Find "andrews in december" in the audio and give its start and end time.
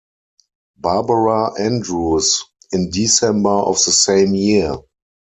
1.61-3.51